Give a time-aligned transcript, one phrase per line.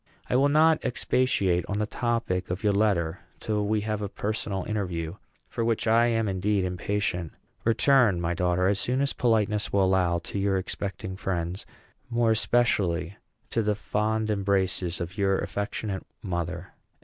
[0.31, 4.63] I will not expatiate on the topic of your letter till we have a personal
[4.63, 7.33] interview, for which I am indeed impatient.
[7.65, 11.67] Return, my daughter, as soon as politeness will allow, to your expecting friends;
[12.09, 13.17] more especially
[13.51, 16.73] to the fond embraces of your affectionate mother.